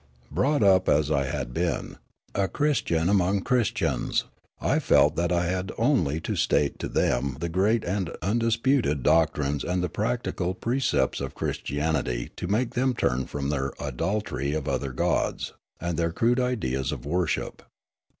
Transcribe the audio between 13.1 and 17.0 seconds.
from their idolatry of other gods, and their crude ideas